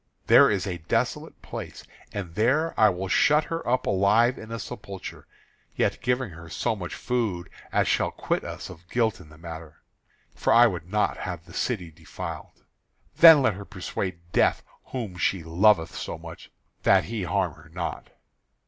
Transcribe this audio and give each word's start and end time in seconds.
"There 0.25 0.49
is 0.49 0.65
a 0.65 0.79
desolate 0.79 1.39
place, 1.43 1.83
and 2.11 2.33
there 2.33 2.73
I 2.75 2.89
will 2.89 3.07
shut 3.07 3.43
her 3.43 3.67
up 3.69 3.85
alive 3.85 4.39
in 4.39 4.49
a 4.49 4.57
sepulchre; 4.57 5.27
yet 5.75 5.99
giving 6.01 6.31
her 6.31 6.49
so 6.49 6.75
much 6.75 6.95
of 6.95 6.99
food 6.99 7.51
as 7.71 7.87
shall 7.87 8.09
quit 8.09 8.43
us 8.43 8.71
of 8.71 8.89
guilt 8.89 9.19
in 9.21 9.29
the 9.29 9.37
matter, 9.37 9.83
for 10.33 10.53
I 10.53 10.65
would 10.65 10.89
not 10.89 11.17
have 11.17 11.45
the 11.45 11.53
city 11.53 11.91
defiled. 11.91 12.65
There 13.17 13.35
let 13.35 13.53
her 13.53 13.63
persuade 13.63 14.17
Death 14.31 14.63
whom 14.85 15.17
she 15.17 15.43
loveth 15.43 15.95
so 15.95 16.17
much, 16.17 16.49
that 16.81 17.03
he 17.03 17.21
harm 17.25 17.53
her 17.53 17.69
not." 17.69 18.09